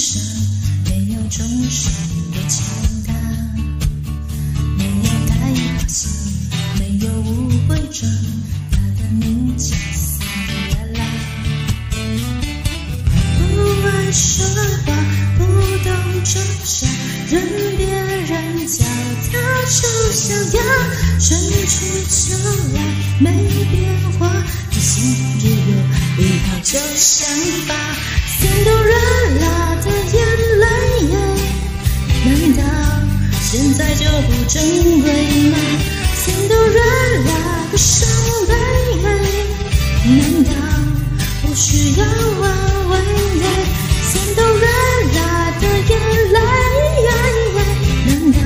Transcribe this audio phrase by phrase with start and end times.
[0.00, 1.92] 没有中山
[2.32, 2.64] 的强
[3.06, 3.12] 大
[4.78, 6.10] 没有开发商
[6.78, 8.10] 没有误会装
[8.70, 10.24] 他的名叫萨
[10.72, 11.04] 拉拉
[13.36, 14.46] 不爱说
[14.86, 14.96] 话
[15.36, 15.44] 不
[15.84, 16.86] 懂装傻
[17.28, 18.82] 任别人叫
[19.30, 20.62] 他丑小鸭
[21.18, 22.38] 春去秋
[22.72, 22.80] 来
[23.18, 23.30] 没
[23.70, 24.32] 变化
[24.70, 27.28] 一心只有一套旧想
[27.66, 27.74] 法
[34.52, 34.60] 珍
[35.02, 35.08] 贵
[35.50, 35.56] 吗？
[36.16, 36.76] 心都软
[37.24, 37.30] 了
[37.70, 38.08] 的伤
[38.48, 38.52] 悲，
[40.08, 40.50] 难道
[41.42, 42.44] 不需要我
[42.92, 42.96] 安
[43.38, 43.44] 慰？
[44.10, 44.64] 心都软
[45.14, 45.18] 了
[45.60, 45.92] 的眼
[46.32, 46.36] 泪，
[48.06, 48.38] 难道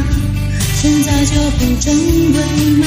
[0.74, 1.84] 现在就不珍
[2.32, 2.36] 贵
[2.76, 2.84] 吗？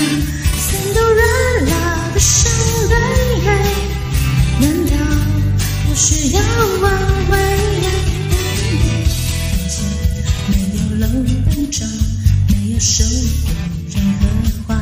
[12.78, 13.04] 有说
[13.42, 13.50] 过
[13.90, 14.22] 任何
[14.68, 14.78] 话，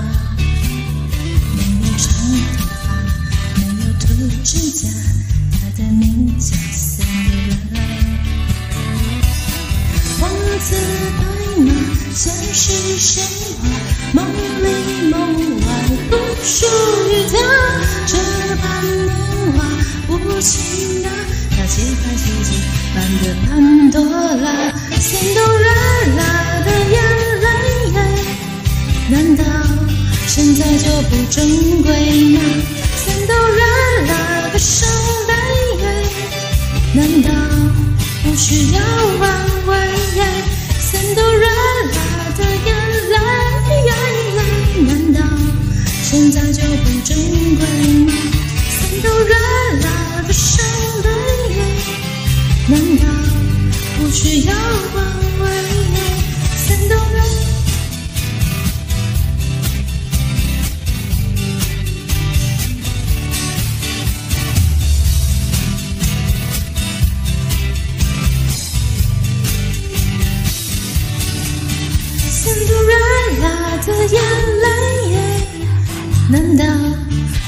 [1.56, 2.04] 没有长
[2.58, 2.86] 头发，
[3.56, 4.04] 没有涂
[4.44, 4.84] 指甲，
[5.54, 6.44] 他的名叫
[6.74, 7.08] 桑
[7.40, 7.80] 德拉拉。
[10.20, 10.24] 王
[10.60, 10.76] 子
[11.16, 11.24] 白
[11.64, 11.72] 马，
[12.14, 12.20] 现
[12.54, 12.64] 实
[13.00, 13.24] 神
[13.62, 13.64] 话，
[14.12, 14.68] 梦里
[15.10, 15.16] 梦
[15.62, 15.66] 外
[16.10, 16.68] 不属
[17.08, 17.34] 于他。
[18.08, 18.12] 这
[18.58, 18.64] 般
[19.06, 19.08] 年
[19.54, 19.58] 华
[20.10, 20.52] 无情
[21.06, 21.08] 啊，
[21.52, 22.52] 他揭开世界
[22.94, 24.04] 般的潘多
[24.42, 24.46] 拉。
[25.00, 25.34] 仙
[31.30, 31.90] 珍贵
[32.30, 32.40] 吗？
[32.96, 33.60] 仙杜瑞
[34.08, 34.88] 拉的伤
[35.28, 35.34] 悲，
[36.94, 37.30] 难道
[38.24, 38.80] 不需要
[39.20, 39.24] 挽
[39.66, 39.76] 回？
[40.80, 41.48] 仙杜瑞
[41.94, 41.98] 拉
[42.38, 42.68] 的眼
[43.10, 43.16] 泪，
[44.88, 45.20] 难道
[46.04, 47.18] 现在就不珍
[47.56, 47.62] 贵
[48.06, 48.14] 吗？
[48.70, 49.34] 仙杜瑞
[49.82, 49.88] 拉
[50.28, 50.64] 的伤
[51.04, 51.08] 悲，
[52.68, 53.04] 难道
[53.98, 54.54] 不需要
[54.94, 54.98] 挽
[55.40, 55.44] 回？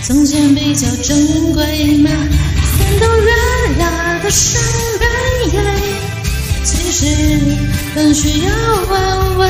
[0.08, 2.10] 从前比较珍贵吗？
[2.78, 3.30] 仙杜瑞
[3.78, 4.62] 拉的伤
[5.02, 5.06] 悲，
[6.64, 7.06] 其实
[7.94, 8.50] 更需要
[8.90, 9.46] 挽回。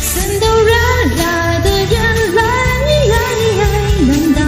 [0.00, 0.72] 仙杜瑞
[1.16, 2.00] 拉的眼
[2.36, 2.40] 泪，
[4.06, 4.40] 难道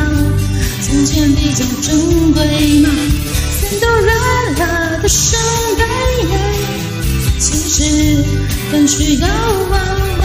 [0.86, 2.46] 从前比较珍贵
[2.78, 2.88] 吗？
[3.60, 4.12] 仙杜瑞
[4.60, 5.40] 拉的伤
[5.76, 5.82] 悲，
[7.40, 8.24] 其实
[8.70, 9.74] 更需要安
[10.20, 10.24] 慰。